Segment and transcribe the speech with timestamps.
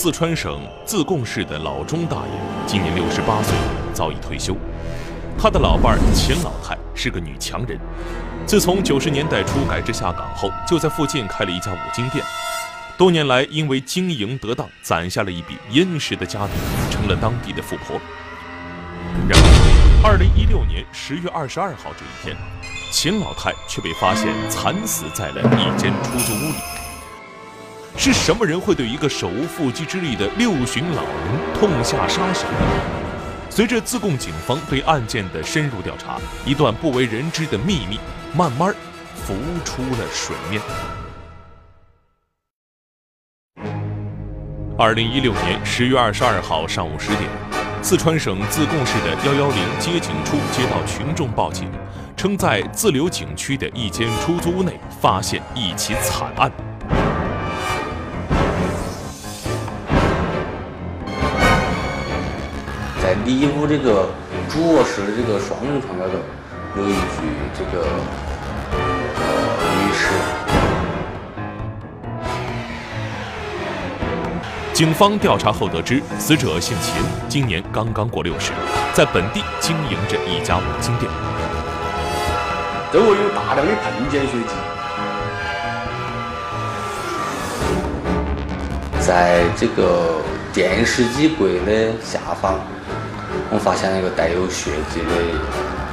[0.00, 2.32] 四川省自贡市的老钟大爷，
[2.68, 3.52] 今年六十八岁，
[3.92, 4.56] 早已退休。
[5.36, 7.76] 他的老伴儿秦老太是个女强人，
[8.46, 12.24] 自从九十年代初改制下岗后，就在附近开了一家五金店。
[12.96, 16.52] 多年来，因为经营得当，攒下了一笔殷实的家底，
[16.92, 18.00] 成了当地的富婆。
[19.28, 19.36] 然
[20.04, 22.36] 而，二零一六年十月二十二号这一天，
[22.92, 26.77] 秦老太却被发现惨死在了一间出租屋里。
[28.00, 32.56] 是什么人会对一个手无缚鸡之力的六旬老人痛下杀手呢？
[33.50, 36.16] 随着自贡警方对案件的深入调查，
[36.46, 37.98] 一段不为人知的秘密
[38.36, 38.72] 慢慢
[39.16, 39.34] 浮
[39.64, 40.62] 出了水面。
[44.78, 47.22] 二零一六年十月二十二号上午十点，
[47.82, 51.68] 四川省自贡市的幺幺零接警处接到群众报警，
[52.16, 56.48] 称在自流景区的一间出租屋内发现一起惨案。
[63.08, 64.06] 在里屋这个
[64.50, 66.12] 主卧室的这个双人床那头，
[66.76, 66.98] 有一具
[67.56, 67.82] 这个
[69.16, 69.24] 呃
[69.80, 70.10] 女尸。
[74.74, 78.52] 警方调查后得知，死者姓秦，今年刚刚过六十，
[78.92, 81.10] 在本地经营着一家五金店。
[82.92, 84.54] 周围有大量的喷溅血迹，
[89.00, 90.20] 在这个
[90.52, 92.60] 电视机柜的下方。
[93.50, 95.08] 我们发现了一个带有血迹的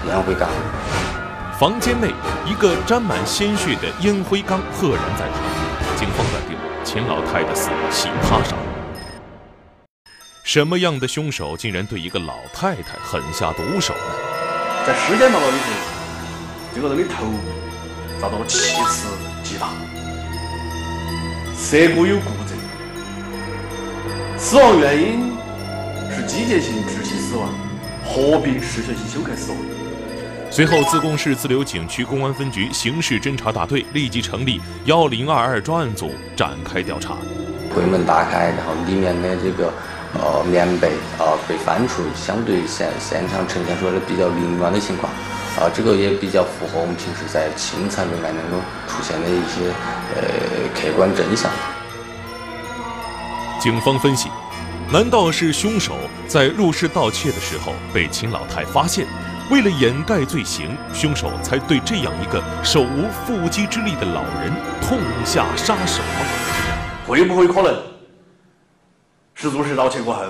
[0.07, 0.49] 烟灰缸。
[1.57, 2.13] 房间内，
[2.45, 5.39] 一个沾满鲜血的烟灰缸赫然在旁。
[5.95, 8.57] 警方断定，秦老太的死系他杀。
[10.43, 13.99] 什么样的凶手竟然对一个老太太狠下毒手呢？
[14.85, 15.63] 在尸检报告里头，
[16.75, 17.39] 这个人的头部
[18.19, 19.07] 遭到了七次
[19.43, 19.69] 击打，
[21.57, 22.53] 舌骨有骨折，
[24.37, 25.31] 死亡原因
[26.13, 27.14] 是机械性窒息。
[27.25, 27.49] 死亡，
[28.05, 29.59] 合并失血性休克死亡。
[30.51, 37.17] 随后，自贡市自流井区公安分局刑事侦查大队立即成立幺零二二专案组展开调查。
[37.73, 39.73] 柜门打开，然后里面的这个
[40.13, 45.11] 呃棉被啊被翻出，相对现现场呈现出来的比较凌乱的情况
[45.57, 49.73] 啊，这个也比较符合我们平时在清残命案当中出现的一些
[50.13, 50.21] 呃
[50.75, 51.51] 客观真相。
[53.59, 54.29] 警方分析。
[54.93, 55.97] 难道是凶手
[56.27, 59.07] 在入室盗窃的时候被秦老太发现，
[59.49, 66.19] 为了掩盖罪行，凶手才对这样一个手无缚鸡之力的老人痛下杀手吗？
[67.07, 67.75] 会不会可能
[69.33, 70.23] 是入室盗窃过后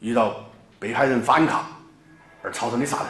[0.00, 0.34] 遇到
[0.80, 1.64] 被害人反抗
[2.42, 3.06] 而造成的杀人？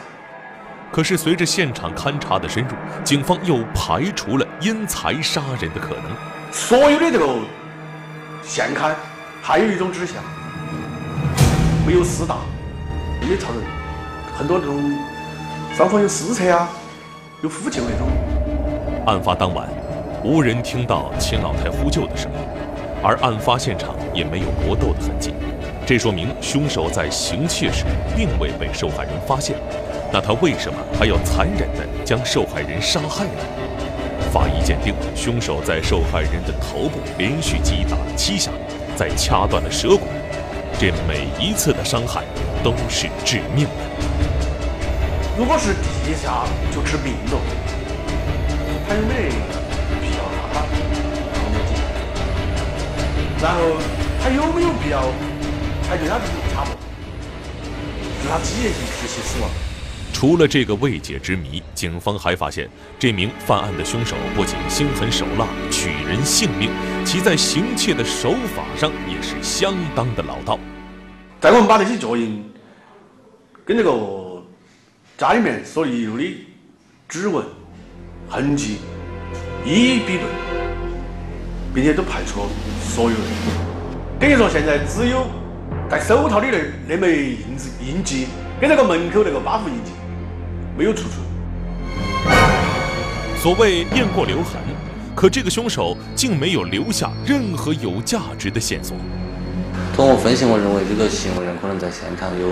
[0.91, 6.03] 可是随着现场勘查的深入，警方又排除了因财杀人的可能。
[6.51, 7.27] 所有的这个
[8.43, 8.93] 现勘，
[9.41, 10.23] 还有一种指向。
[11.87, 12.35] 没有厮打，
[13.21, 13.63] 没有吵人，
[14.37, 14.75] 很多那种
[15.73, 16.69] 双方有私车啊，
[17.41, 18.09] 有呼救那种。
[19.05, 19.69] 案发当晚，
[20.21, 22.37] 无人听到秦老太呼救的声音，
[23.01, 25.33] 而案发现场也没有搏斗的痕迹，
[25.85, 27.85] 这说明凶手在行窃时
[28.17, 29.55] 并未被受害人发现。
[30.11, 33.31] 那他为什么还要残忍地将受害人杀害呢？
[34.29, 38.51] 法医鉴定，凶手在受害人的头部连续击打了七下，
[38.93, 40.05] 再掐断了舌骨。
[40.79, 42.23] 这每一次的伤害
[42.63, 43.71] 都是致命的。
[45.35, 47.41] 如果是第一下就致命了，
[48.87, 49.31] 他有没
[49.99, 50.61] 必要让他？
[53.41, 53.59] 然后
[54.21, 55.01] 他有没有必要
[55.89, 56.71] 他对他自己查嘛，
[58.23, 59.49] 就他职业性窒息死亡？
[60.19, 62.67] 除了这个未解之谜，警方还发现，
[62.97, 66.71] 这名犯案的凶手不仅心狠手辣、取人性命，
[67.05, 70.57] 其在行窃的手法上也是相当的老道。
[71.39, 72.43] 在我们把这些脚印
[73.63, 73.93] 跟这个
[75.19, 76.47] 家里面所遗留的
[77.07, 77.45] 指纹
[78.27, 78.77] 痕迹
[79.63, 80.25] 一一比对，
[81.75, 82.49] 并且都排除了
[82.81, 83.27] 所有人，
[84.19, 85.27] 等于说现在只有
[85.87, 88.25] 戴手套的那那枚印子印记
[88.59, 89.91] 跟那个门口那个八户印记。
[90.77, 91.15] 没有出处。
[93.41, 94.61] 所谓雁过留痕，
[95.15, 98.95] 可这个凶手竟没有留下任何有价值的线索。
[99.95, 102.49] 通过分析，我认为这个行为人可能在现场有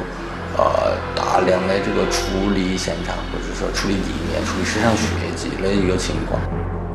[0.57, 5.05] 呃大量的这个处理现场，或者说处理地面、处理身上血
[5.35, 6.41] 迹的一个情况。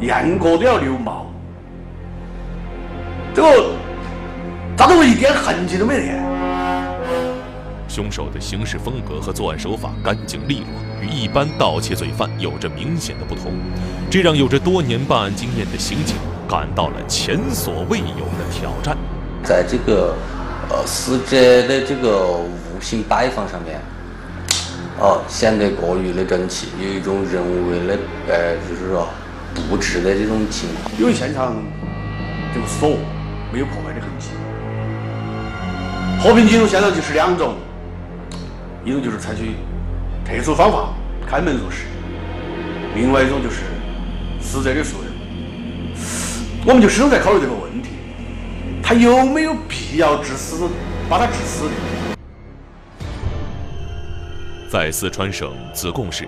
[0.00, 1.26] 雁过都要留毛，
[3.34, 3.70] 这个
[4.76, 6.39] 咋都一点痕迹都没得？
[7.90, 13.52] 凶手的行事风格和作案手法干净利落，与一般盗窃罪犯有着明显的不同，
[14.08, 16.14] 这让有着多年办案经验的刑警
[16.48, 18.96] 感到了前所未有的挑战。
[19.42, 20.14] 在这个
[20.68, 23.80] 呃死者的这个物品摆放上面，
[25.00, 27.98] 哦显得过于的整齐，有一种人为的
[28.28, 29.08] 呃就是说
[29.68, 30.92] 布置的这种情况。
[30.96, 31.56] 因为现场
[32.54, 32.90] 这个锁
[33.52, 34.28] 没有破坏的痕迹。
[36.22, 37.54] 和平进入现场就是两种，
[38.84, 39.56] 一种就是采取
[40.24, 40.88] 特殊方法
[41.26, 41.84] 开门入室，
[42.94, 43.56] 另外一种就是
[44.40, 45.10] 死者的熟人。
[46.66, 47.90] 我们就始终在考虑这个问题，
[48.82, 50.66] 他有没有必要致死，
[51.10, 51.70] 把他致死的？
[54.70, 56.26] 在四川省自贡市，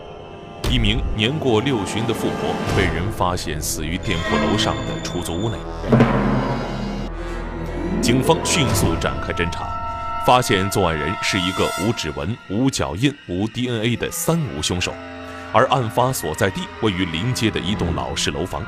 [0.71, 5.57] 一名年过六旬的富婆被人发现死于店铺楼上的出租屋内。
[8.03, 9.72] 警方迅速展开侦查，
[10.25, 14.95] 发现作案人是一个无指纹、无脚印、无 DNA 的“三无”凶手，
[15.53, 18.65] 而案发所在地位于临街的一栋老式楼房。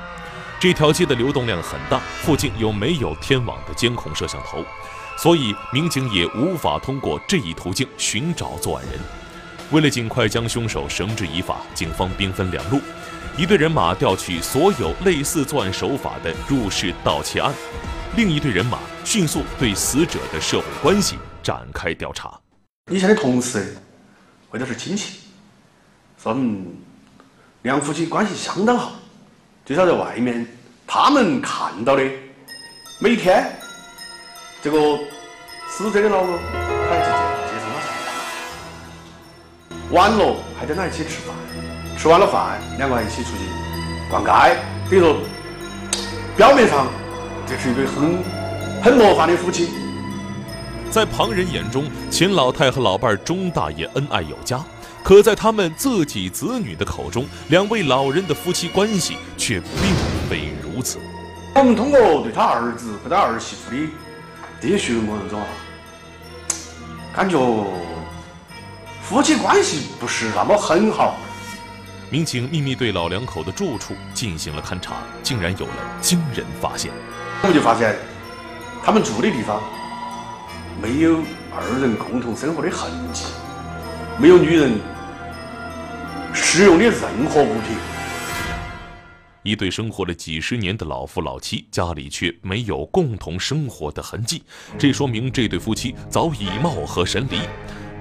[0.58, 4.64] 这条街的流动量很大，附近又没有天网的监控摄像头，
[5.16, 8.98] 所以民警也无法通过这一途径寻找作案人。
[9.70, 12.80] 为了尽快将凶手绳之以法，警方兵分两路：
[13.36, 17.54] 一队人马调取所有类似作案手法的入室盗窃案，
[18.16, 22.40] 另一队人马迅速对死者的社会关系展开调查。
[22.90, 23.76] 以前的同事
[24.50, 25.20] 或者是亲戚，
[26.20, 26.66] 说我们
[27.62, 28.92] 两夫妻关系相当好。
[29.66, 30.46] 至少在外面，
[30.86, 32.02] 他们看到的
[32.98, 33.50] 每天，
[34.62, 34.98] 这个
[35.68, 36.38] 死者的老公
[36.88, 37.88] 他要去接接送他上
[39.68, 41.36] 班，晚了还在那一起吃饭，
[41.98, 43.44] 吃完了饭两个人一起出去
[44.10, 44.56] 逛街，
[44.90, 45.20] 等于说
[46.36, 46.86] 表面上
[47.46, 48.22] 这是一对很
[48.82, 49.83] 很模范的夫妻。
[50.94, 54.64] 在旁人眼中，秦老太和老伴儿钟大爷恩爱有加。
[55.02, 59.92] 可在他们自己子女的口中，两位老人的夫妻关系却并
[60.30, 61.00] 非如此。
[61.56, 63.88] 我们通过对他儿子和他儿媳妇的
[64.60, 65.46] 这些询问过程中啊，
[67.12, 67.36] 感觉
[69.02, 71.16] 夫妻关系不是那么很好。
[72.08, 74.94] 民警秘密对老两口的住处进行了勘查，
[75.24, 76.92] 竟然有了惊人发现。
[77.42, 77.96] 我们就发现，
[78.84, 79.60] 他们住的地方
[80.82, 81.22] 没有
[81.52, 83.24] 二人共同生活的痕迹，
[84.20, 84.72] 没有女人。
[86.32, 86.92] 使用的任
[87.28, 87.76] 何物品。
[89.44, 94.42] 一对生活了几十年的老夫老妻，家里却没有共同生活的痕迹，
[94.76, 97.38] 这说明这对夫妻早已貌合神离。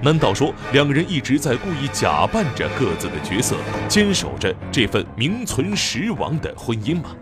[0.02, 3.56] 难道说两人一直在故意假扮着各自的角色，
[3.88, 7.14] 坚守着这份名存实亡的婚姻吗？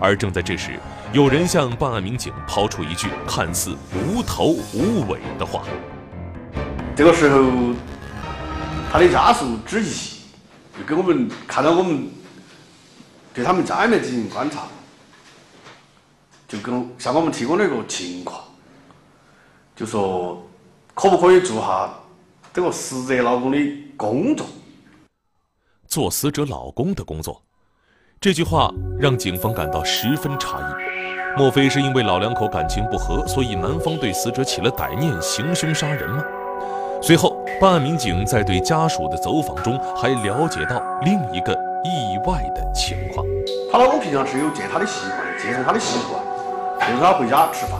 [0.00, 0.72] 而正在这时，
[1.10, 5.64] 有人向办案民警抛出一句看似无头无尾的话。
[6.94, 7.74] 这个时候，
[8.92, 9.90] 他的家属之一。
[10.78, 12.08] 就给我们看到我们
[13.34, 14.68] 对他们家里面进行观察，
[16.46, 18.40] 就跟向我们提供了一个情况，
[19.74, 20.40] 就说
[20.94, 21.92] 可不可以做下
[22.52, 23.58] 这个死者老公的
[23.96, 24.46] 工作？
[25.88, 27.42] 做死者老公的工作，
[28.20, 28.70] 这句话
[29.00, 30.87] 让警方感到十分诧异。
[31.38, 36.20] 莫非是因为老两口感情不和，所以男方对死者起了歹念，行凶杀人吗？
[37.00, 41.52] 随后，办案民警在对家属的走访中，还了解到另一个
[41.84, 43.24] 意外的情况。
[43.70, 46.20] 她老公平常是有接她的习惯，接送她的习惯，
[46.80, 47.78] 接送她回家吃饭。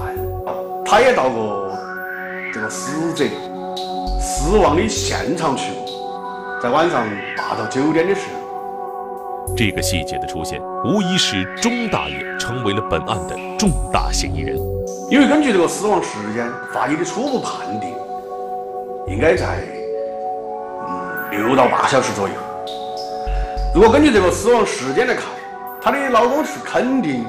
[0.86, 1.76] 他也到过
[2.54, 3.24] 这个死者
[4.20, 5.72] 死亡的现场去，
[6.62, 7.04] 在晚上
[7.36, 8.37] 八到九点的时候。
[9.58, 14.56] 这个细节的出现，无疑使钟大爷成为了本案的重大嫌疑人。
[15.10, 17.92] 因为根据这个死亡时间，法医的初步判定。
[19.08, 19.58] 应该在
[20.86, 22.34] 嗯六到八小时左右。
[23.74, 25.24] 如果根据这个死亡时间来看，
[25.82, 27.24] 她的老公是肯定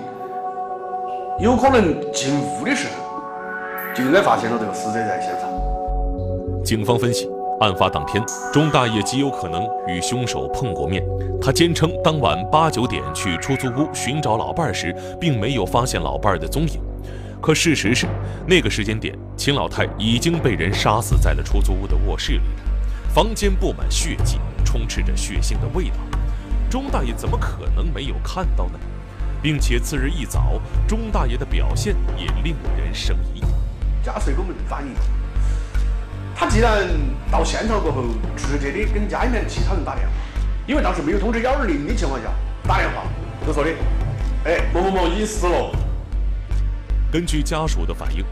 [1.39, 5.50] 有可能进屋的时候，就应该发现了这个死者在现场。
[6.63, 7.27] 警方分析，
[7.59, 8.23] 案发当天，
[8.53, 11.03] 钟大爷极有可能与凶手碰过面。
[11.41, 16.81] 他坚称当晚八九点去出租屋寻找老伴儿时，并没有发现老伴儿的踪影。
[17.41, 18.07] 可事实是，
[18.47, 22.41] 那个时间点，秦老太已经被人杀死在了出租屋的卧室里。
[23.13, 25.95] 房间布满血迹，充斥着血腥的味道。
[26.69, 28.79] 钟大爷怎么可能没有看到呢？
[29.41, 33.41] 并且次日一早，钟大爷的表现也令人生疑。
[34.03, 34.93] 家属给我们反映，
[36.39, 36.88] 他既然
[37.29, 38.01] 到现场过后，
[38.38, 40.13] 直接的跟家里面其他人打电话，
[40.65, 42.29] 因为当时没有通知幺二零的情况下
[42.65, 43.03] 打电话，
[43.46, 43.72] 就说的，
[44.46, 45.69] 哎，某某某已经死了。
[47.12, 48.24] 根据家属的反映，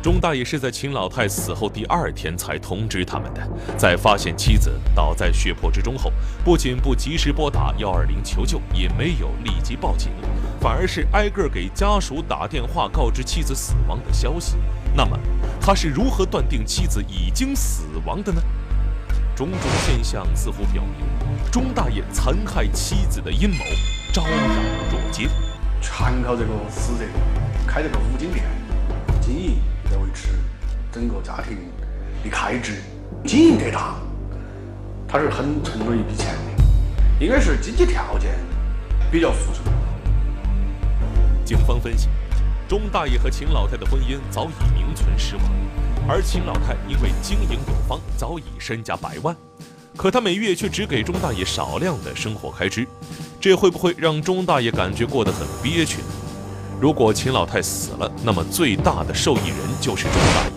[0.00, 3.42] 钟大爷是在秦老太死后第二天才通知他们的。
[3.76, 6.12] 在发现妻子倒在血泊之中后，
[6.44, 10.12] 不仅不及时拨打幺二零求救，也没有立即报警，
[10.60, 14.54] 反而是挨个给家属打电话告知妻子死亡的消息，
[14.96, 15.18] 那么
[15.60, 18.40] 他是如何断定妻子已经死亡的呢？
[19.34, 21.04] 种种现象似乎表明，
[21.52, 23.62] 钟大爷残害妻子的阴谋
[24.10, 24.34] 昭然
[24.90, 25.28] 若揭。
[25.82, 27.04] 全靠这个死者
[27.66, 28.46] 开这个五金店
[29.20, 29.58] 经营
[29.90, 30.28] 来维持
[30.90, 31.58] 整个家庭
[32.24, 32.82] 的开支，
[33.24, 33.96] 经营得大，
[35.06, 38.32] 他是很存了一笔钱的，应该是经济条件
[39.12, 39.60] 比较富足。
[41.44, 42.08] 警方分析，
[42.68, 45.44] 钟大爷和秦老太的婚姻早已名存实亡，
[46.08, 49.36] 而秦老太因为经营有方，早已身家百万，
[49.96, 52.84] 可她每月却只给钟大爷少量的生活开支。
[53.40, 56.08] 这会不会让钟大爷感觉过得很憋屈呢？
[56.80, 60.52] 如果秦老太死了，那么最大的受益人就是钟大爷。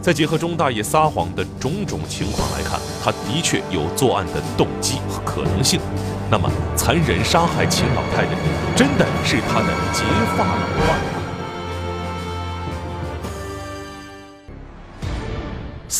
[0.00, 5.80] 再结合钟大爷撒谎的种种情况来看，他的确有作案的动机和可能性。
[6.30, 8.38] 那么，残忍杀害秦老太的人，
[8.76, 10.04] 真的是他的结
[10.36, 11.17] 发老伴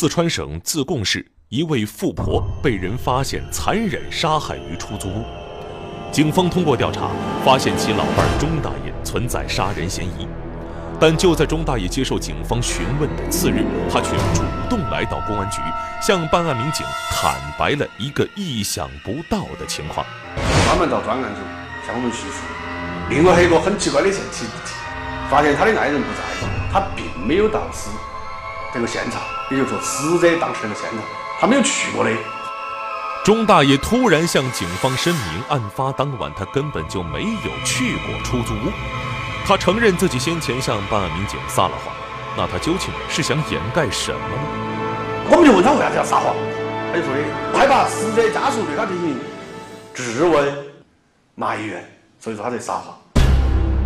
[0.00, 5.24] 四川省自贡市一位富婆被人发现残忍杀害于出租屋。
[6.12, 7.10] 警方通过调查，
[7.44, 10.28] 发现其老伴钟大爷存在杀人嫌疑，
[11.00, 15.60] 但就在钟大爷接受警方询问的次日，他却主动来到公安局，
[16.00, 20.06] 向办案民警坦白了一个意想不到的情况。
[20.66, 21.40] 专门到专案组
[21.84, 22.44] 向我们叙述。
[23.10, 24.46] 另外还有一个很奇怪的现题，
[25.28, 27.90] 发现他的爱人不在，他并没有到死
[28.72, 30.98] 这个现场，也就是说死者当时那个现场，
[31.40, 32.10] 他没有去过的。
[33.24, 38.72] 钟大爷突然向警方声明，案发当晚他根本就没有去过出租屋。
[39.46, 41.94] 他承认自己先前向办案民警撒了谎，
[42.36, 45.30] 那他究竟是想掩盖什么呢？
[45.30, 46.34] 我们就问他为啥子要撒谎，
[46.90, 49.16] 他就说的害怕死者家属对他进行
[49.94, 50.56] 质问、
[51.34, 51.82] 埋怨，
[52.18, 52.94] 所以说他在撒谎。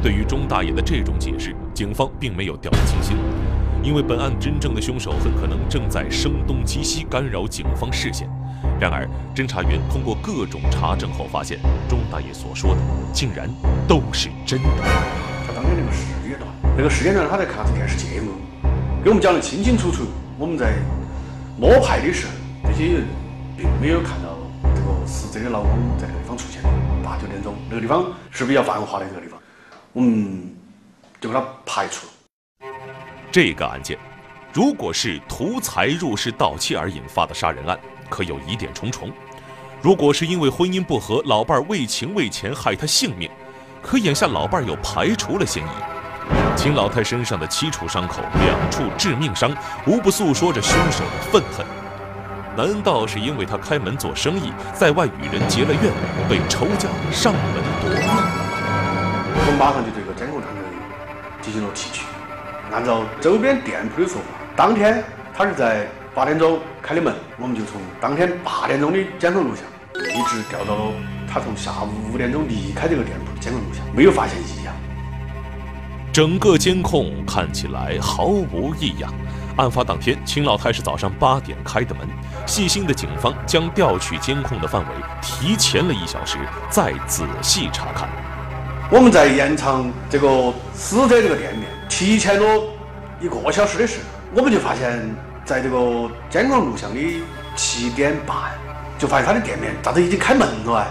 [0.03, 3.17] 对于钟大爷的这种解释，警方并没有掉以轻心，
[3.83, 8.29] 因为本案真正的凶手很可能正在声东击西，干扰警方视线。
[8.81, 11.59] 然而，侦查员通过各种查证后发现，
[11.89, 12.81] 钟大爷所说的
[13.13, 13.51] 竟然
[13.89, 14.69] 都是真的。
[15.47, 18.31] 他当天那个时间段，那个时间段他在看啥子电视节目，
[19.03, 20.05] 给我们讲的清清楚楚。
[20.39, 20.75] 我们在
[21.59, 22.33] 摸排的时候，
[22.71, 23.05] 这些人
[23.57, 26.63] 并没有看到这个死者的老公在那个地方出现。
[27.03, 29.39] 八九点钟，那个地方是比较繁华的这个地方，
[29.93, 30.55] 我们
[31.21, 32.12] 就把它排除了。
[33.33, 33.99] 这个案件，
[34.53, 37.77] 如果是图财入室盗窃而引发的杀人案。
[38.11, 39.11] 可有疑点重重。
[39.81, 43.31] 如果是因为婚姻不和，老伴儿为情为钱害他性命，
[43.81, 45.71] 可眼下老伴儿又排除了嫌疑。
[46.55, 49.51] 秦老太身上的七处伤口，两处致命伤，
[49.87, 51.65] 无不诉说着凶手的愤恨。
[52.55, 55.91] 难道是因为他开门做生意，在外与人结了怨，
[56.29, 57.99] 被仇家上门夺命？
[59.35, 60.61] 我们马上就对这个监控探头
[61.41, 62.05] 进行了提取。
[62.73, 64.27] 按照周边店铺的说法，
[64.57, 65.03] 当天
[65.35, 65.87] 他是在。
[66.15, 69.65] 八点钟开的门，我们就从当天八点钟的监控录像，
[70.15, 70.93] 一直调到了
[71.27, 74.75] 他从下午五点钟离开这个店铺的监控录像，没有发现异样。
[76.13, 79.11] 整个监控看起来毫无异样。
[79.57, 82.07] 案发当天，秦老太是早上八点开的门。
[82.45, 84.89] 细心的警方将调取监控的范围
[85.23, 86.37] 提前了一小时，
[86.69, 88.07] 再仔细查看。
[88.91, 92.63] 我们在延长这个死者这个店面提前了
[93.21, 95.15] 一个小时的时候，我们就发现。
[95.45, 97.01] 在这个监控录像的
[97.57, 98.53] 七点半，
[98.97, 100.87] 就发现他的店面咋都已经开门了哎！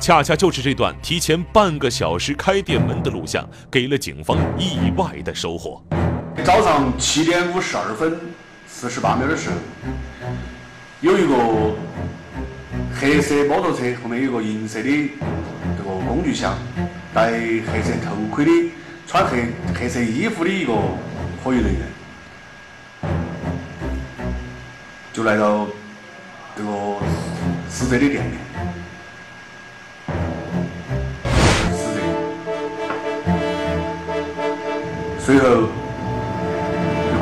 [0.00, 5.82] 恰恰就是这段提前半个小时开店门的录像，给了警方意外的收获。
[6.42, 8.18] 早上七点五十二分
[8.66, 9.56] 四十八秒的时候，
[11.02, 11.74] 有一个
[12.98, 14.88] 黑色摩托车后面有个银色的
[15.76, 16.56] 这个工具箱，
[17.12, 18.50] 戴黑色头盔的、
[19.10, 20.72] 穿黑黑色衣服的一个
[21.42, 21.80] 可疑人员。
[25.12, 25.66] 就来到
[26.56, 26.70] 这个
[27.68, 28.38] 死者的店面，
[31.72, 32.00] 死者，
[35.18, 35.66] 随后有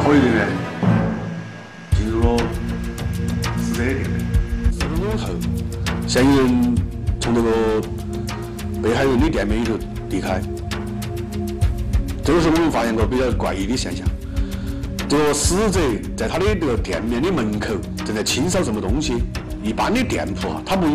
[0.04, 0.46] 可疑人员
[1.96, 2.36] 进入了
[3.56, 4.20] 死者的店面。
[4.74, 5.32] 十分钟后，
[6.06, 6.76] 嫌疑人
[7.18, 7.80] 从这个
[8.82, 9.74] 被害人的店面里头
[10.10, 10.42] 离开。
[12.28, 14.06] 这个时候我们发现个比较怪异的现象。
[15.08, 15.80] 这个死者
[16.14, 19.14] 在他的这个店面的门口正在清扫什么东西。
[19.64, 20.86] 一般的店铺啊，他不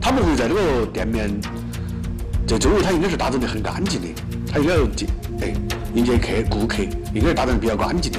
[0.00, 1.30] 他不会在这个店面
[2.46, 4.08] 这周围，他应该是打整的很干净的，
[4.50, 5.06] 他应该要接
[5.42, 5.52] 哎
[5.94, 8.18] 迎接客顾客，应该是打整比较干净的。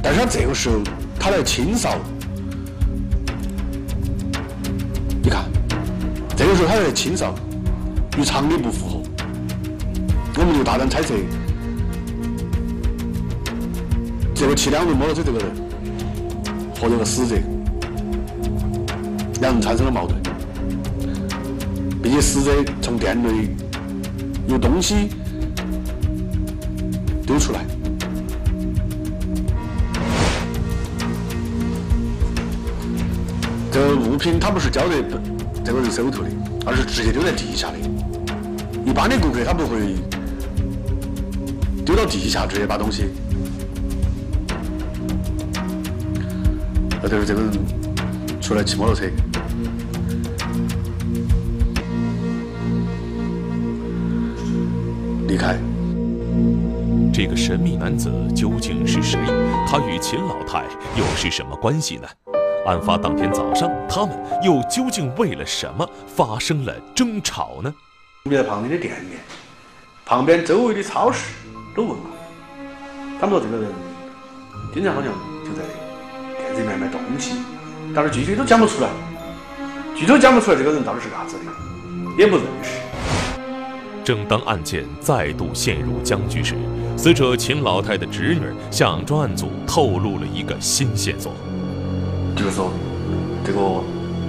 [0.00, 0.76] 但是他这个时候
[1.18, 1.98] 他来清扫，
[5.20, 5.44] 你看，
[6.36, 7.34] 这个时候他在清扫，
[8.16, 9.02] 与常理不符合，
[10.36, 11.12] 我们就大胆猜测。
[14.38, 15.48] 这个骑两轮摩托车这个人
[16.78, 17.36] 和这个死者
[19.40, 20.14] 两人产生了矛盾，
[22.02, 22.52] 并且死者
[22.82, 23.48] 从店内
[24.46, 25.08] 有东西
[27.26, 27.64] 丢出来。
[33.72, 35.02] 这个物品他不是交给
[35.64, 36.28] 这个人手头的，
[36.66, 37.78] 而是直接丢在地下的。
[38.84, 39.96] 一般的顾客他不会
[41.86, 43.10] 丢到地下直接把东西。
[47.08, 49.04] 就是这个人出来骑摩托车
[55.28, 55.56] 离开。
[57.12, 59.18] 这个神秘男子究竟是谁？
[59.66, 60.64] 他与秦老太
[60.96, 62.08] 又是什么关系呢？
[62.66, 67.72] 案发当天早上，他们又究竟为了什么发生了争吵呢？
[68.24, 69.20] 我们在旁边的店面，
[70.04, 71.32] 旁边周围的超市
[71.74, 72.10] 都问过，
[73.20, 73.72] 他们说这个人
[74.74, 75.12] 经常好像
[76.58, 77.32] 里面卖东西，
[77.94, 78.88] 但是具体都讲不出来，
[79.94, 81.52] 具体都讲不出来这个人到底是干啥子的，
[82.18, 82.70] 也不认识。
[84.04, 86.54] 正当案件再度陷入僵局时，
[86.96, 91.32] 死者秦老太的侄女向专案组透露了一个新线索。
[92.36, 92.70] 就是说，
[93.44, 93.82] 这个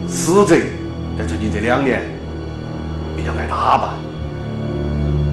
[0.07, 0.55] 死者
[1.17, 2.01] 在最近这两年
[3.15, 3.89] 比较爱打扮。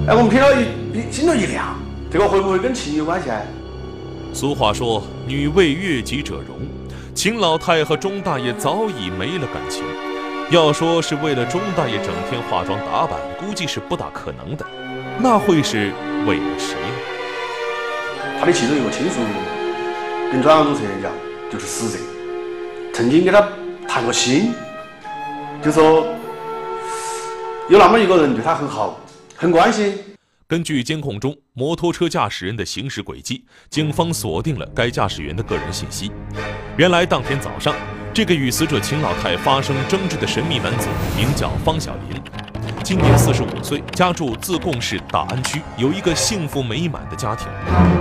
[0.07, 1.75] 哎，我们听到一心头一亮，
[2.11, 3.29] 这个会不会跟情有关系？
[4.31, 6.59] 俗话说“女为悦己者容”，
[7.15, 9.85] 秦老太和钟大爷早已没了感情。
[10.51, 14.65] 要说是为了钟大爷整天化妆打扮，估计是不大可能的。
[15.17, 15.93] 那会是
[16.27, 16.75] 为了谁？
[18.37, 19.21] 他的其中一个亲属
[20.29, 21.09] 跟专案组成员讲，
[21.49, 22.03] 就是死者。
[22.93, 23.47] 曾经给他
[23.87, 24.53] 谈过心，
[25.63, 26.05] 就说
[27.69, 28.99] 有那么一个人对他很好，
[29.37, 29.97] 很关心。
[30.47, 36.11] 根据监控中摩托车驾驶人的行驶轨迹，警方锁定了该驾驶员的个人信息。
[36.77, 37.73] 原来当天早上，
[38.13, 42.21] 这个与死者秦老太发生争执的神秘男子名叫方小林，
[42.83, 47.47] 今年四十五岁，家住自贡市大安区，有一个幸福美满的家庭，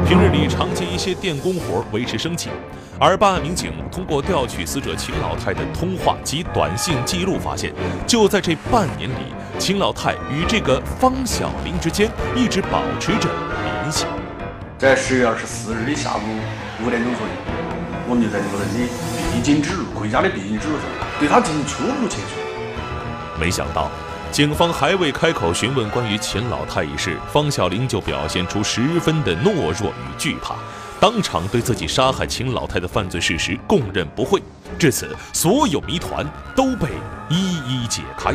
[0.06, 2.50] 平日里常接一些电工活维持生计。
[2.98, 7.72] 而办案民警通过调取死者秦老太的通话及短信记录，发现，
[8.06, 13.28] 就在这半年里，秦老太与这个方小林之间一直保持着
[13.62, 14.06] 联系。
[14.78, 16.20] 在十月二十四日的下午
[16.84, 17.32] 五点钟左右，
[18.08, 18.92] 我们就在这个人的
[19.32, 20.84] 必经之路，回家的必经之路上，
[21.18, 23.40] 对他进行初步接触。
[23.40, 23.90] 没想到，
[24.30, 30.54] 警方还未开口询问关于秦老太一事，方小林就表现出十分的懦弱与惧怕。
[31.04, 34.40] 当场对自己杀害秦老太的犯罪事实供认不讳，
[34.78, 36.88] 至此，所有谜团都被
[37.28, 38.30] 一一解开。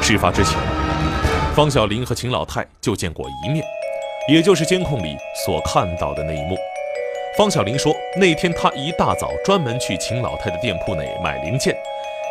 [0.00, 0.58] 事发之前，
[1.54, 3.62] 方小林和秦老太就见过一面，
[4.30, 6.56] 也就是监控里所看到的那一幕。
[7.36, 11.76] 方小林说，那天他一大早专门去秦老太的店铺内买零件，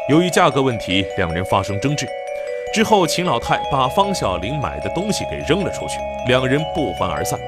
[0.09, 2.07] 由于价格问题，两人发生争执。
[2.73, 7.39] 之后，秦老太把方小林买的东西给扔了出去，两人不欢而散。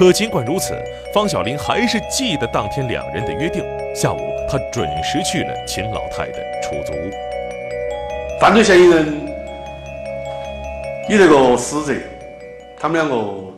[0.00, 0.82] 可尽管如此，
[1.12, 3.62] 方小林还是记得当天两人的约定。
[3.94, 4.16] 下午，
[4.48, 7.10] 他准时去了秦老太的出租屋。
[8.40, 9.26] 犯罪嫌疑人
[11.06, 12.00] 与这个死者，
[12.78, 13.52] 他们两个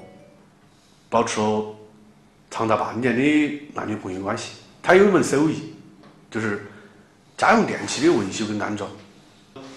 [1.08, 1.64] 保持了
[2.50, 4.54] 长达半年的男女朋友关系。
[4.82, 5.72] 他有一门手艺，
[6.28, 6.66] 就是
[7.38, 8.90] 家用电器的维修跟安装。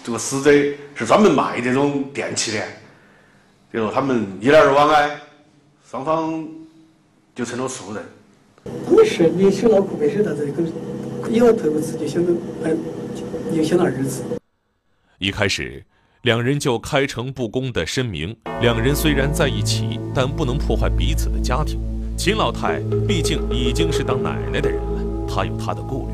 [0.04, 0.52] 这个死者
[0.96, 2.64] 是专门卖这种电器的，
[3.70, 5.12] 比如他们一来二往哎。
[5.88, 6.44] 双方
[7.36, 8.04] 就成了熟人。
[8.88, 10.66] 不是，你手脑壳没事，但是跟
[11.32, 12.74] 以后头一次就想着哎，
[13.54, 14.24] 又想到儿子。
[15.20, 15.86] 一开始，
[16.24, 21.80] 两人就开诚布公地声明，两人虽然在一起，但不能破坏彼此的家庭。
[22.18, 26.14] 秦老太毕竟已经是当奶奶的人了，她有她的顾虑，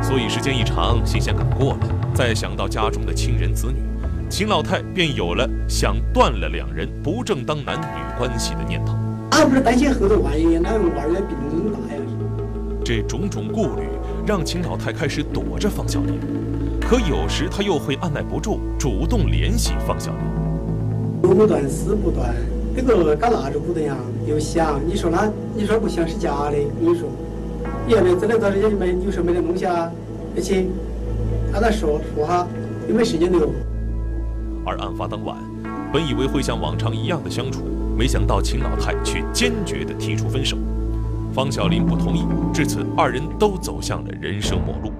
[0.00, 3.89] 所以时间一长，新鲜感过了，再想到家中的亲人子女。
[4.30, 7.84] 秦老太便有了想断了两人不正当男女
[8.16, 8.94] 关系的念头。
[9.32, 12.00] 那不是担心后头万一那个娃儿的病那么大呀？
[12.84, 13.88] 这种种顾虑
[14.24, 16.20] 让秦老太开始躲着方小林，
[16.80, 20.20] 可有时她又会按耐不住，主动联系方小林。
[21.20, 22.32] 不不断，丝不断，
[22.76, 23.96] 这个赶蜡烛不得样，
[24.28, 24.80] 又响。
[24.86, 26.56] 你说那，你说不想是假的？
[26.80, 27.08] 我跟你说，
[27.84, 29.90] 你要不真的到这里没，有时候没得东西啊，
[30.36, 30.64] 而且
[31.52, 32.46] 按他说说哈，
[32.88, 33.50] 又没时间留。
[34.64, 35.36] 而案发当晚，
[35.92, 37.62] 本以为会像往常一样的相处，
[37.96, 40.56] 没想到秦老太却坚决地提出分手。
[41.32, 44.92] 方小林不同意，至此二人都走向了人生末路。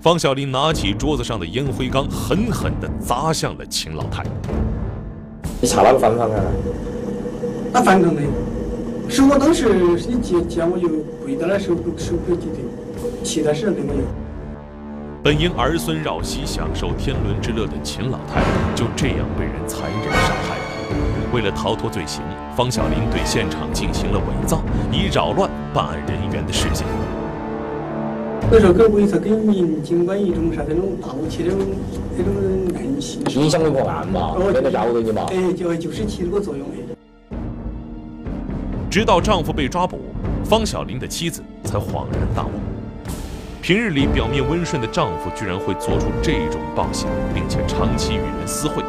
[0.00, 4.24] 方小林拿起桌子上的烟灰缸，狠狠地砸向了秦老太。
[5.60, 6.40] 你查哪个反抗啊？
[7.72, 8.22] 那反抗的，
[9.08, 10.88] 是我当时一见见我就
[11.22, 14.02] 跪在那手手口低头，其他事都没有。
[15.22, 18.40] 本应儿孙绕膝享受天伦之乐的秦老太，
[18.74, 20.62] 就这样被人残忍杀害了。
[21.30, 22.22] 为了逃脱罪行，
[22.56, 26.86] 方小林对现场进行了伪造，以扰乱办案人员的视线。
[28.50, 31.66] 那时候给伪造给民警官一种啥那种盗窃那种
[32.16, 32.32] 那种
[32.76, 35.26] 暗信，影响了破案嘛，哦给他绕着你嘛。
[35.28, 36.76] 哎，就就是起这个作用哎。
[38.90, 40.00] 直到丈夫被抓捕，
[40.42, 42.50] 方小林的妻子才恍然大悟：
[43.62, 48.82] 平日里表面温顺的丈夫，居然会做出这种暴行，并且长期与人私会，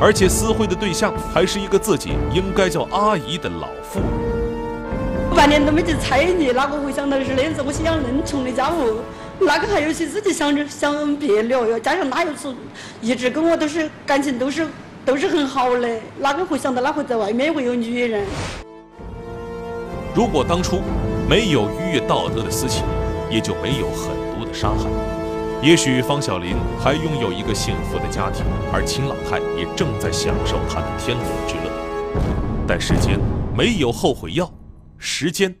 [0.00, 5.36] 而且私会的对象还是一个自己应该叫阿姨的老妇人。
[5.36, 7.62] 半年都没去猜疑，哪个会想到是那样子？
[7.62, 9.00] 我心想，恁穷的家务，
[9.38, 11.66] 哪个还有心思去想着想别扭？
[11.66, 12.54] 又加上他又是
[13.02, 14.66] 一直跟我都是感情都是
[15.04, 15.88] 都是很好的，
[16.20, 18.24] 哪个会想到他会在外面会有女人？
[20.14, 20.80] 如果当初
[21.28, 22.82] 没有逾越道德的私情，
[23.30, 24.88] 也就没有很多的杀害。
[25.62, 31.72] 也许方小林还拥有一个幸福的家庭，而秦老太也正在享受他的天伦之乐。
[32.66, 33.18] 但时间
[33.56, 34.52] 没有后悔药，
[34.98, 35.54] 时间